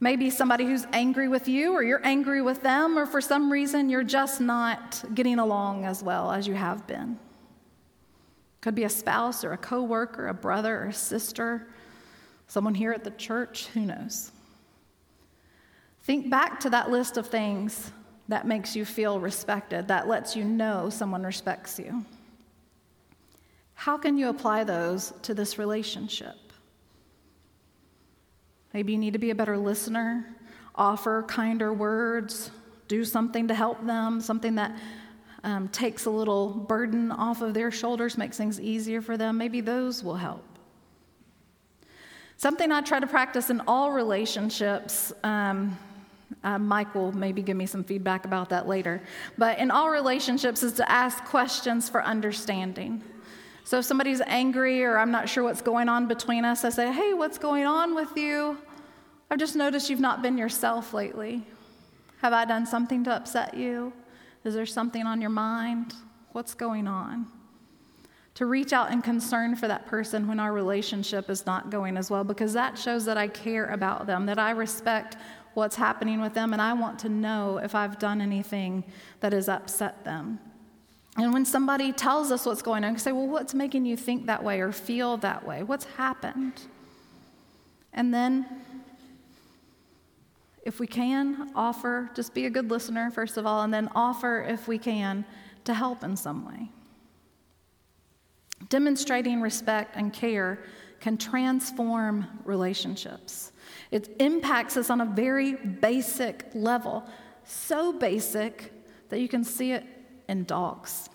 Maybe 0.01 0.29
somebody 0.29 0.65
who's 0.65 0.85
angry 0.93 1.27
with 1.27 1.47
you, 1.47 1.73
or 1.73 1.83
you're 1.83 2.05
angry 2.05 2.41
with 2.41 2.61
them, 2.61 2.97
or 2.97 3.05
for 3.05 3.19
some 3.19 3.51
reason 3.51 3.89
you're 3.89 4.03
just 4.03 4.39
not 4.39 5.03
getting 5.13 5.39
along 5.39 5.83
as 5.83 6.01
well 6.01 6.31
as 6.31 6.47
you 6.47 6.53
have 6.53 6.87
been. 6.87 7.19
Could 8.61 8.75
be 8.75 8.85
a 8.85 8.89
spouse, 8.89 9.43
or 9.43 9.51
a 9.51 9.57
coworker, 9.57 10.27
a 10.27 10.33
brother, 10.33 10.83
or 10.83 10.87
a 10.87 10.93
sister, 10.93 11.67
someone 12.47 12.75
here 12.75 12.91
at 12.91 13.03
the 13.03 13.11
church, 13.11 13.67
who 13.67 13.81
knows? 13.81 14.31
Think 16.03 16.29
back 16.29 16.59
to 16.61 16.69
that 16.69 16.89
list 16.89 17.17
of 17.17 17.27
things 17.27 17.91
that 18.29 18.47
makes 18.47 18.75
you 18.75 18.85
feel 18.85 19.19
respected, 19.19 19.87
that 19.89 20.07
lets 20.07 20.35
you 20.35 20.45
know 20.45 20.89
someone 20.89 21.23
respects 21.23 21.77
you. 21.77 22.05
How 23.73 23.97
can 23.97 24.17
you 24.17 24.29
apply 24.29 24.63
those 24.63 25.13
to 25.23 25.33
this 25.33 25.57
relationship? 25.57 26.35
Maybe 28.73 28.91
you 28.91 28.97
need 28.97 29.13
to 29.13 29.19
be 29.19 29.31
a 29.31 29.35
better 29.35 29.57
listener, 29.57 30.25
offer 30.75 31.23
kinder 31.23 31.73
words, 31.73 32.51
do 32.87 33.03
something 33.05 33.47
to 33.47 33.53
help 33.53 33.85
them, 33.85 34.21
something 34.21 34.55
that 34.55 34.77
um, 35.43 35.67
takes 35.69 36.05
a 36.05 36.09
little 36.09 36.49
burden 36.49 37.11
off 37.11 37.41
of 37.41 37.53
their 37.53 37.71
shoulders, 37.71 38.17
makes 38.17 38.37
things 38.37 38.59
easier 38.59 39.01
for 39.01 39.17
them. 39.17 39.37
Maybe 39.37 39.61
those 39.61 40.03
will 40.03 40.17
help. 40.17 40.43
Something 42.37 42.71
I 42.71 42.81
try 42.81 42.99
to 42.99 43.07
practice 43.07 43.49
in 43.49 43.61
all 43.67 43.91
relationships 43.91 45.13
um, 45.23 45.77
Uh, 46.43 46.59
Mike 46.59 46.93
will 46.93 47.11
maybe 47.11 47.41
give 47.41 47.57
me 47.57 47.65
some 47.65 47.83
feedback 47.83 48.23
about 48.23 48.49
that 48.49 48.67
later. 48.67 49.01
But 49.37 49.57
in 49.57 49.71
all 49.71 49.89
relationships, 49.89 50.61
is 50.61 50.73
to 50.73 50.85
ask 50.85 51.25
questions 51.25 51.89
for 51.89 52.03
understanding. 52.03 53.01
So 53.69 53.77
if 53.77 53.85
somebody's 53.85 54.19
angry 54.25 54.83
or 54.83 54.97
I'm 54.97 55.11
not 55.11 55.29
sure 55.29 55.43
what's 55.43 55.61
going 55.61 55.89
on 55.89 56.07
between 56.07 56.43
us, 56.43 56.65
I 56.65 56.69
say, 56.69 56.91
hey, 56.91 57.13
what's 57.13 57.37
going 57.37 57.67
on 57.67 57.93
with 57.93 58.17
you? 58.17 58.57
I've 59.29 59.37
just 59.37 59.55
noticed 59.55 59.91
you've 59.91 59.99
not 59.99 60.23
been 60.23 60.39
yourself 60.39 60.91
lately. 60.91 61.45
Have 62.23 62.33
I 62.33 62.45
done 62.45 62.65
something 62.65 63.03
to 63.03 63.11
upset 63.11 63.53
you? 63.53 63.93
Is 64.43 64.55
there 64.55 64.65
something 64.65 65.05
on 65.05 65.21
your 65.21 65.29
mind? 65.29 65.93
What's 66.31 66.55
going 66.55 66.87
on? 66.87 67.27
To 68.33 68.47
reach 68.47 68.73
out 68.73 68.89
and 68.91 69.03
concern 69.03 69.55
for 69.55 69.67
that 69.67 69.85
person 69.85 70.27
when 70.27 70.39
our 70.39 70.51
relationship 70.51 71.29
is 71.29 71.45
not 71.45 71.69
going 71.69 71.95
as 71.95 72.09
well, 72.09 72.23
because 72.23 72.53
that 72.53 72.75
shows 72.75 73.05
that 73.05 73.19
I 73.19 73.27
care 73.27 73.67
about 73.67 74.07
them, 74.07 74.25
that 74.25 74.39
I 74.39 74.49
respect 74.49 75.15
what's 75.53 75.75
happening 75.75 76.21
with 76.21 76.33
them, 76.33 76.53
and 76.53 76.61
I 76.61 76.73
want 76.73 76.97
to 77.01 77.09
know 77.09 77.59
if 77.59 77.75
I've 77.75 77.99
done 77.99 78.19
anything 78.19 78.83
that 79.19 79.31
has 79.31 79.47
upset 79.47 80.03
them. 80.05 80.39
And 81.19 81.33
when 81.33 81.43
somebody 81.43 81.91
tells 81.91 82.31
us 82.31 82.45
what's 82.45 82.61
going 82.61 82.85
on, 82.85 82.93
we 82.93 82.99
say, 82.99 83.11
Well, 83.11 83.27
what's 83.27 83.53
making 83.53 83.85
you 83.85 83.97
think 83.97 84.27
that 84.27 84.41
way 84.41 84.61
or 84.61 84.71
feel 84.71 85.17
that 85.17 85.45
way? 85.45 85.63
What's 85.63 85.83
happened? 85.85 86.53
And 87.91 88.13
then, 88.13 88.45
if 90.63 90.79
we 90.79 90.87
can, 90.87 91.51
offer, 91.55 92.09
just 92.15 92.33
be 92.33 92.45
a 92.45 92.49
good 92.49 92.69
listener, 92.69 93.11
first 93.11 93.35
of 93.35 93.45
all, 93.45 93.63
and 93.63 93.73
then 93.73 93.89
offer, 93.95 94.45
if 94.47 94.67
we 94.67 94.77
can, 94.77 95.25
to 95.65 95.73
help 95.73 96.03
in 96.03 96.15
some 96.15 96.45
way. 96.45 96.69
Demonstrating 98.69 99.41
respect 99.41 99.95
and 99.97 100.13
care 100.13 100.59
can 101.01 101.17
transform 101.17 102.27
relationships. 102.45 103.51
It 103.91 104.15
impacts 104.19 104.77
us 104.77 104.89
on 104.89 105.01
a 105.01 105.05
very 105.05 105.53
basic 105.55 106.45
level, 106.53 107.03
so 107.43 107.91
basic 107.91 108.71
that 109.09 109.19
you 109.19 109.27
can 109.27 109.43
see 109.43 109.71
it 109.71 109.85
in 110.29 110.45
dogs. 110.45 111.09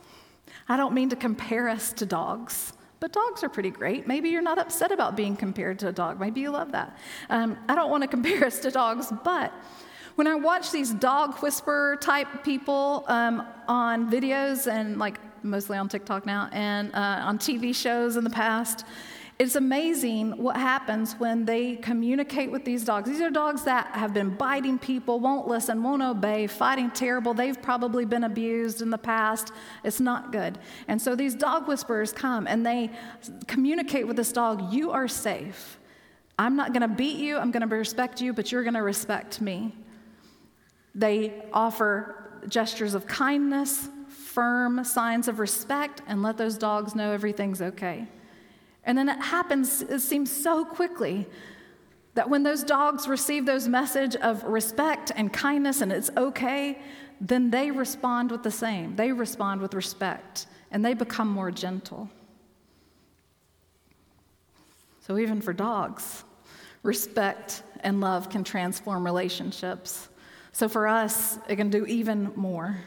I 0.69 0.77
don't 0.77 0.93
mean 0.93 1.09
to 1.11 1.17
compare 1.17 1.69
us 1.69 1.93
to 1.95 2.07
dogs, 2.07 2.73
but 3.01 3.13
dogs 3.13 3.43
are 3.43 3.49
pretty 3.49 3.71
great. 3.71 4.07
Maybe 4.07 4.29
you're 4.29 4.43
not 4.43 4.59
upset 4.59 4.93
about 4.93 5.17
being 5.17 5.37
compared 5.37 5.79
to 5.81 5.89
a 5.89 5.93
dog. 5.93 6.21
Maybe 6.21 6.41
you 6.41 6.51
love 6.51 6.73
that. 6.73 6.99
Um, 7.31 7.57
I 7.69 7.75
don't 7.75 7.91
want 7.91 8.03
to 8.03 8.09
compare 8.17 8.45
us 8.45 8.59
to 8.61 8.71
dogs, 8.71 9.13
but 9.25 9.53
when 10.17 10.27
I 10.27 10.35
watch 10.35 10.71
these 10.71 10.93
dog 10.93 11.39
whisperer 11.43 11.97
type 11.97 12.45
people 12.45 13.05
um, 13.09 13.47
on 13.67 14.11
videos 14.11 14.71
and 14.71 14.99
like 14.99 15.19
mostly 15.43 15.77
on 15.77 15.89
TikTok 15.89 16.25
now 16.25 16.49
and 16.53 16.95
uh, 16.95 17.23
on 17.25 17.39
TV 17.39 17.75
shows 17.75 18.17
in 18.17 18.25
the 18.25 18.31
past, 18.31 18.87
it's 19.37 19.57
amazing 19.57 20.31
what 20.41 20.57
happens 20.57 21.15
when 21.15 21.45
they 21.45 21.75
communicate 21.77 22.53
with 22.53 22.65
these 22.65 22.85
dogs. 22.85 23.09
These 23.11 23.21
are 23.21 23.31
dogs 23.31 23.65
that 23.65 23.89
have 23.89 24.15
been 24.15 24.31
biting 24.31 24.79
people, 24.79 25.19
won't 25.19 25.49
listen, 25.49 25.83
won't 25.83 26.03
obey, 26.03 26.47
fighting 26.47 26.91
terrible. 26.93 27.35
They've 27.35 27.61
probably 27.61 28.05
been 28.05 28.23
abused 28.23 28.81
in 28.81 28.91
the 28.91 28.99
past. 28.99 29.53
It's 29.83 29.99
not 29.99 30.31
good. 30.31 30.59
And 30.87 31.03
so 31.03 31.17
these 31.17 31.35
dog 31.35 31.67
whisperers 31.67 32.13
come 32.13 32.47
and 32.47 32.65
they 32.65 32.91
communicate 33.49 34.07
with 34.07 34.17
this 34.17 34.31
dog 34.31 34.73
You 34.73 34.93
are 34.93 35.09
safe. 35.09 35.79
I'm 36.39 36.55
not 36.55 36.73
going 36.73 36.83
to 36.83 36.95
beat 36.95 37.17
you, 37.17 37.37
I'm 37.37 37.51
going 37.51 37.69
to 37.69 37.77
respect 37.77 38.21
you, 38.21 38.33
but 38.33 38.53
you're 38.53 38.63
going 38.65 38.75
to 38.75 38.83
respect 38.83 39.41
me. 39.41 39.75
They 40.95 41.43
offer 41.53 42.41
gestures 42.49 42.95
of 42.95 43.07
kindness, 43.09 43.89
firm 44.09 44.85
signs 44.85 45.27
of 45.27 45.41
respect, 45.41 46.03
and 46.07 46.23
let 46.23 46.37
those 46.37 46.57
dogs 46.57 46.95
know 46.95 47.11
everything's 47.11 47.61
okay. 47.61 48.07
And 48.85 48.97
then 48.99 49.09
it 49.09 49.21
happens, 49.21 49.83
it 49.83 50.01
seems 50.01 50.31
so 50.31 50.65
quickly 50.65 51.27
that 52.15 52.31
when 52.31 52.43
those 52.43 52.63
dogs 52.63 53.09
receive 53.09 53.47
those 53.47 53.67
message 53.67 54.15
of 54.17 54.45
respect 54.45 55.11
and 55.15 55.33
kindness 55.33 55.81
and 55.81 55.91
it's 55.91 56.11
okay, 56.17 56.81
then 57.21 57.51
they 57.51 57.71
respond 57.71 58.31
with 58.31 58.43
the 58.43 58.51
same. 58.51 58.97
They 58.97 59.13
respond 59.13 59.61
with 59.61 59.75
respect 59.75 60.47
and 60.71 60.85
they 60.85 60.95
become 60.95 61.29
more 61.29 61.51
gentle. 61.51 62.09
So 65.01 65.19
even 65.19 65.41
for 65.41 65.53
dogs, 65.53 66.25
respect 66.83 67.63
and 67.81 68.01
love 68.01 68.31
can 68.31 68.45
transform 68.45 69.05
relationships. 69.05 70.09
So 70.53 70.69
for 70.69 70.87
us, 70.87 71.39
it 71.49 71.57
can 71.57 71.69
do 71.69 71.85
even 71.87 72.33
more. 72.37 72.79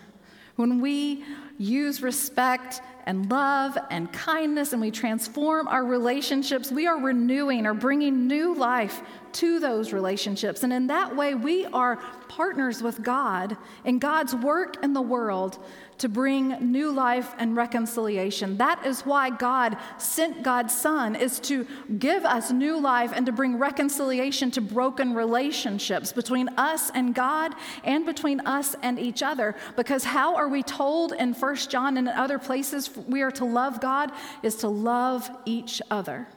When 0.56 0.82
we 0.82 1.24
use 1.58 2.02
respect 2.02 2.82
and 3.08 3.32
love 3.32 3.78
and 3.90 4.12
kindness 4.12 4.74
and 4.74 4.82
we 4.82 4.92
transform 4.92 5.68
our 5.70 5.86
relationships, 5.86 6.72
we 6.72 6.86
are 6.88 7.00
renewing 7.00 7.66
or 7.66 7.74
bringing 7.74 8.28
new 8.28 8.54
life 8.54 9.02
to 9.38 9.60
those 9.60 9.94
relationships. 9.94 10.64
And 10.64 10.74
in 10.74 10.88
that 10.88 11.16
way, 11.16 11.36
we 11.36 11.66
are 11.68 11.98
partners 12.28 12.82
with 12.82 13.04
God 13.04 13.56
in 13.86 14.00
God's 14.00 14.34
work 14.36 14.84
in 14.84 14.94
the 14.94 15.02
world 15.02 15.60
to 16.00 16.10
bring 16.10 16.72
new 16.72 16.92
life 16.92 17.34
and 17.38 17.56
reconciliation. 17.56 18.58
That 18.58 18.86
is 18.86 19.02
why 19.02 19.30
God 19.30 19.78
sent 19.98 20.44
God's 20.44 20.76
Son, 20.76 21.16
is 21.16 21.40
to 21.42 21.66
give 21.98 22.24
us 22.26 22.52
new 22.52 22.80
life 22.80 23.12
and 23.16 23.26
to 23.26 23.32
bring 23.32 23.58
reconciliation 23.58 24.52
to 24.52 24.62
broken 24.62 25.14
relationships 25.14 26.14
between 26.14 26.50
us 26.50 26.92
and 26.92 27.16
God 27.16 27.54
and 27.84 28.06
between 28.06 28.40
us 28.42 28.76
and 28.82 29.00
each 29.00 29.24
other. 29.24 29.56
Because 29.76 30.04
how 30.04 30.36
are 30.36 30.50
we 30.50 30.64
told 30.64 31.14
in 31.14 31.34
First 31.34 31.70
John 31.70 31.98
and 31.98 32.08
in 32.08 32.14
other 32.14 32.40
places 32.40 32.90
we 33.08 33.22
are 33.22 33.32
to 33.32 33.46
love 33.46 33.82
God? 33.82 34.12
Is 34.44 34.56
to 34.58 34.68
love 34.68 35.30
each 35.46 35.82
other. 35.90 36.28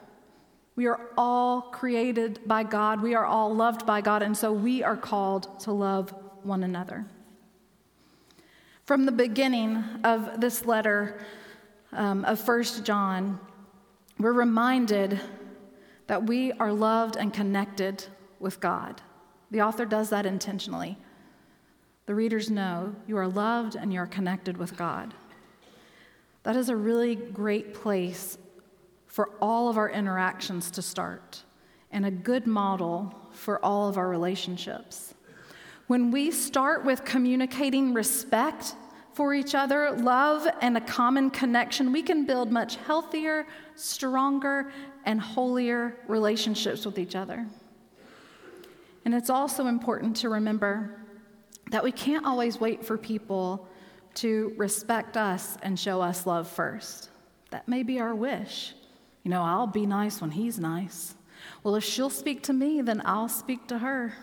We 0.81 0.87
are 0.87 0.99
all 1.15 1.61
created 1.61 2.39
by 2.47 2.63
God. 2.63 3.03
We 3.03 3.13
are 3.13 3.23
all 3.23 3.53
loved 3.53 3.85
by 3.85 4.01
God. 4.01 4.23
And 4.23 4.35
so 4.35 4.51
we 4.51 4.81
are 4.81 4.97
called 4.97 5.59
to 5.59 5.71
love 5.71 6.11
one 6.41 6.63
another. 6.63 7.05
From 8.85 9.05
the 9.05 9.11
beginning 9.11 9.83
of 10.03 10.41
this 10.41 10.65
letter 10.65 11.23
um, 11.91 12.25
of 12.25 12.39
First 12.39 12.83
John, 12.83 13.39
we're 14.17 14.33
reminded 14.33 15.19
that 16.07 16.23
we 16.23 16.51
are 16.53 16.73
loved 16.73 17.15
and 17.15 17.31
connected 17.31 18.03
with 18.39 18.59
God. 18.59 19.03
The 19.51 19.61
author 19.61 19.85
does 19.85 20.09
that 20.09 20.25
intentionally. 20.25 20.97
The 22.07 22.15
readers 22.15 22.49
know 22.49 22.95
you 23.05 23.17
are 23.17 23.27
loved 23.27 23.75
and 23.75 23.93
you 23.93 23.99
are 23.99 24.07
connected 24.07 24.57
with 24.57 24.75
God. 24.75 25.13
That 26.41 26.55
is 26.55 26.69
a 26.69 26.75
really 26.75 27.13
great 27.13 27.75
place 27.75 28.39
for 29.11 29.29
all 29.41 29.67
of 29.67 29.77
our 29.77 29.89
interactions 29.89 30.71
to 30.71 30.81
start 30.81 31.43
and 31.91 32.05
a 32.05 32.11
good 32.11 32.47
model 32.47 33.13
for 33.31 33.63
all 33.63 33.89
of 33.89 33.97
our 33.97 34.07
relationships. 34.07 35.13
When 35.87 36.11
we 36.11 36.31
start 36.31 36.85
with 36.85 37.03
communicating 37.03 37.93
respect 37.93 38.73
for 39.11 39.33
each 39.33 39.53
other, 39.53 39.91
love, 39.91 40.47
and 40.61 40.77
a 40.77 40.81
common 40.81 41.29
connection, 41.29 41.91
we 41.91 42.01
can 42.01 42.25
build 42.25 42.53
much 42.53 42.77
healthier, 42.77 43.45
stronger, 43.75 44.71
and 45.03 45.19
holier 45.19 45.97
relationships 46.07 46.85
with 46.85 46.97
each 46.97 47.13
other. 47.13 47.45
And 49.03 49.13
it's 49.13 49.29
also 49.29 49.67
important 49.67 50.15
to 50.17 50.29
remember 50.29 51.01
that 51.71 51.83
we 51.83 51.91
can't 51.91 52.25
always 52.25 52.61
wait 52.61 52.85
for 52.85 52.97
people 52.97 53.67
to 54.13 54.53
respect 54.55 55.17
us 55.17 55.57
and 55.63 55.77
show 55.77 55.99
us 55.99 56.25
love 56.25 56.47
first. 56.47 57.09
That 57.49 57.67
may 57.67 57.83
be 57.83 57.99
our 57.99 58.15
wish. 58.15 58.73
You 59.23 59.31
know, 59.31 59.43
I'll 59.43 59.67
be 59.67 59.85
nice 59.85 60.21
when 60.21 60.31
he's 60.31 60.59
nice. 60.59 61.15
Well, 61.63 61.75
if 61.75 61.83
she'll 61.83 62.09
speak 62.09 62.43
to 62.43 62.53
me, 62.53 62.81
then 62.81 63.01
I'll 63.05 63.29
speak 63.29 63.67
to 63.67 63.79
her. 63.79 64.13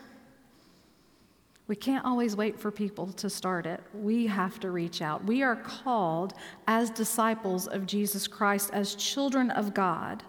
We 1.68 1.76
can't 1.76 2.04
always 2.04 2.34
wait 2.34 2.58
for 2.58 2.70
people 2.70 3.08
to 3.12 3.28
start 3.28 3.66
it. 3.66 3.82
We 3.92 4.26
have 4.26 4.58
to 4.60 4.70
reach 4.70 5.02
out. 5.02 5.24
We 5.24 5.42
are 5.42 5.54
called 5.54 6.32
as 6.66 6.88
disciples 6.88 7.66
of 7.66 7.86
Jesus 7.86 8.26
Christ, 8.26 8.70
as 8.72 8.94
children 8.94 9.50
of 9.50 9.74
God, 9.74 10.22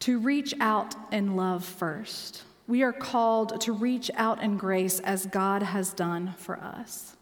to 0.00 0.18
reach 0.18 0.54
out 0.60 0.96
in 1.12 1.36
love 1.36 1.64
first. 1.64 2.42
We 2.66 2.82
are 2.82 2.92
called 2.92 3.60
to 3.62 3.72
reach 3.72 4.10
out 4.16 4.42
in 4.42 4.56
grace 4.56 4.98
as 5.00 5.26
God 5.26 5.62
has 5.62 5.92
done 5.92 6.34
for 6.36 6.58
us. 6.58 7.16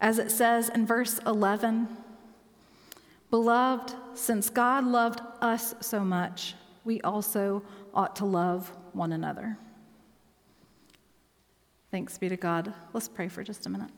As 0.00 0.18
it 0.18 0.30
says 0.30 0.68
in 0.68 0.84
verse 0.84 1.20
11, 1.26 1.88
Beloved, 3.30 3.94
since 4.14 4.48
God 4.48 4.84
loved 4.86 5.20
us 5.40 5.74
so 5.80 6.00
much, 6.00 6.54
we 6.84 7.00
also 7.02 7.62
ought 7.92 8.16
to 8.16 8.24
love 8.24 8.72
one 8.92 9.12
another. 9.12 9.58
Thanks 11.90 12.16
be 12.18 12.28
to 12.28 12.36
God. 12.36 12.72
Let's 12.92 13.08
pray 13.08 13.28
for 13.28 13.42
just 13.42 13.66
a 13.66 13.70
minute. 13.70 13.90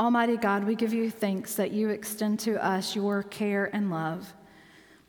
Almighty 0.00 0.36
God, 0.36 0.64
we 0.64 0.74
give 0.74 0.92
you 0.92 1.10
thanks 1.10 1.54
that 1.54 1.70
you 1.70 1.90
extend 1.90 2.40
to 2.40 2.64
us 2.64 2.96
your 2.96 3.22
care 3.22 3.70
and 3.72 3.90
love 3.90 4.34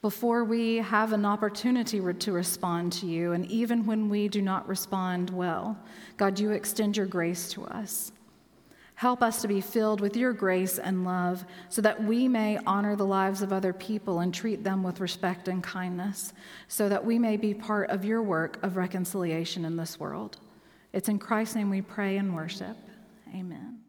before 0.03 0.43
we 0.43 0.77
have 0.77 1.13
an 1.13 1.25
opportunity 1.25 1.99
to 2.19 2.31
respond 2.31 2.91
to 2.91 3.07
you, 3.07 3.31
and 3.31 3.49
even 3.49 3.85
when 3.85 4.09
we 4.09 4.27
do 4.27 4.41
not 4.41 4.67
respond 4.67 5.29
well. 5.29 5.77
God, 6.17 6.37
you 6.37 6.51
extend 6.51 6.97
your 6.97 7.05
grace 7.05 7.49
to 7.53 7.65
us. 7.65 8.11
Help 9.03 9.21
us 9.21 9.41
to 9.41 9.49
be 9.49 9.59
filled 9.59 9.99
with 9.99 10.15
your 10.15 10.31
grace 10.31 10.79
and 10.79 11.03
love 11.03 11.43
so 11.67 11.81
that 11.81 12.01
we 12.01 12.25
may 12.29 12.57
honor 12.65 12.95
the 12.95 13.05
lives 13.05 13.41
of 13.41 13.51
other 13.51 13.73
people 13.73 14.21
and 14.21 14.33
treat 14.33 14.63
them 14.63 14.81
with 14.81 15.01
respect 15.01 15.49
and 15.49 15.61
kindness, 15.61 16.31
so 16.69 16.87
that 16.87 17.03
we 17.03 17.19
may 17.19 17.35
be 17.35 17.53
part 17.53 17.89
of 17.89 18.05
your 18.05 18.23
work 18.23 18.63
of 18.63 18.77
reconciliation 18.77 19.65
in 19.65 19.75
this 19.75 19.99
world. 19.99 20.37
It's 20.93 21.09
in 21.09 21.19
Christ's 21.19 21.57
name 21.57 21.69
we 21.69 21.81
pray 21.81 22.15
and 22.15 22.33
worship. 22.33 22.77
Amen. 23.35 23.82